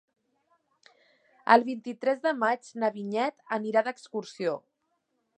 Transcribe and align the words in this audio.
El 1.55 1.65
vint-i-tres 1.67 2.23
de 2.23 2.31
maig 2.43 2.71
na 2.83 2.89
Vinyet 2.95 3.37
anirà 3.59 3.83
d'excursió. 3.89 4.55